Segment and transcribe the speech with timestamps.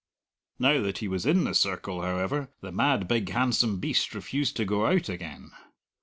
[0.57, 4.65] Now that he was in the circle, however, the mad, big, handsome beast refused to
[4.65, 5.51] go out again.